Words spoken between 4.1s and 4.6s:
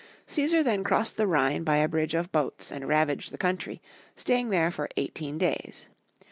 staying